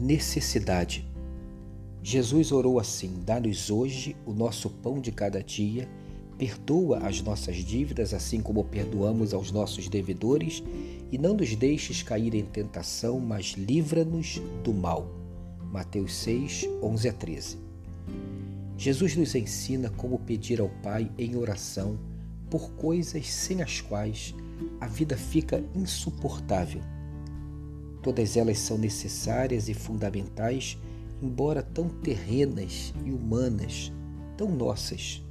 [0.00, 1.06] necessidade.
[2.02, 5.88] Jesus orou assim: Dá-nos hoje o nosso pão de cada dia,
[6.38, 10.62] perdoa as nossas dívidas, assim como perdoamos aos nossos devedores,
[11.12, 15.06] e não nos deixes cair em tentação, mas livra-nos do mal.
[15.70, 17.58] Mateus 6, 11 a 13.
[18.76, 21.98] Jesus nos ensina como pedir ao Pai em oração
[22.48, 24.34] por coisas sem as quais
[24.80, 26.80] a vida fica insuportável.
[28.02, 30.78] Todas elas são necessárias e fundamentais,
[31.22, 33.92] embora tão terrenas e humanas,
[34.36, 35.22] tão nossas.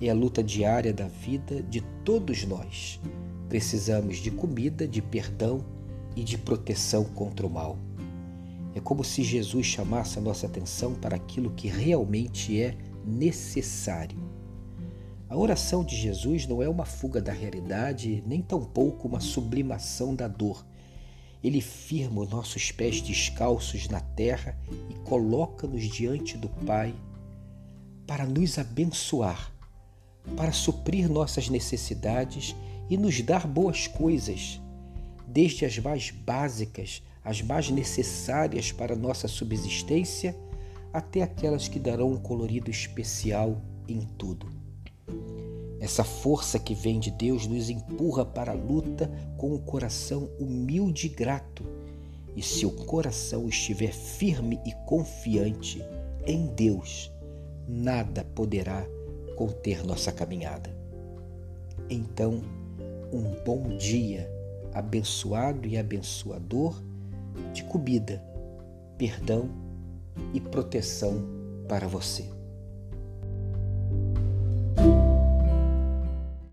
[0.00, 3.00] É a luta diária da vida de todos nós.
[3.48, 5.64] Precisamos de comida, de perdão
[6.16, 7.78] e de proteção contra o mal.
[8.74, 12.74] É como se Jesus chamasse a nossa atenção para aquilo que realmente é
[13.04, 14.18] necessário.
[15.28, 20.28] A oração de Jesus não é uma fuga da realidade, nem tampouco uma sublimação da
[20.28, 20.64] dor.
[21.42, 24.58] Ele firma os nossos pés descalços na terra
[24.90, 26.94] e coloca-nos diante do Pai
[28.06, 29.52] para nos abençoar,
[30.36, 32.54] para suprir nossas necessidades
[32.88, 34.60] e nos dar boas coisas,
[35.26, 40.36] desde as mais básicas as mais necessárias para nossa subsistência,
[40.92, 44.61] até aquelas que darão um colorido especial em tudo.
[45.82, 51.08] Essa força que vem de Deus nos empurra para a luta com o coração humilde
[51.08, 51.64] e grato.
[52.36, 55.84] E se o coração estiver firme e confiante
[56.24, 57.10] em Deus,
[57.66, 58.86] nada poderá
[59.34, 60.72] conter nossa caminhada.
[61.90, 62.40] Então,
[63.12, 64.30] um bom dia
[64.72, 66.80] abençoado e abençoador
[67.52, 68.22] de comida,
[68.96, 69.50] perdão
[70.32, 71.24] e proteção
[71.66, 72.41] para você.